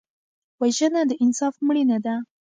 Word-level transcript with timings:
وژنه 0.61 1.01
د 1.09 1.11
انصاف 1.23 1.55
مړینه 1.65 1.97
ده 2.05 2.15